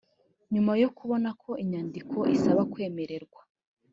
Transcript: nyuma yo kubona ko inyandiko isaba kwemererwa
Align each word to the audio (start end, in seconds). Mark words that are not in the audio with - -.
nyuma 0.53 0.71
yo 0.81 0.89
kubona 0.97 1.29
ko 1.41 1.51
inyandiko 1.63 2.17
isaba 2.35 2.61
kwemererwa 2.71 3.41